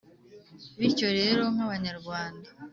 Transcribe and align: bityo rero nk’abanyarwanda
bityo 0.79 1.07
rero 1.19 1.43
nk’abanyarwanda 1.53 2.47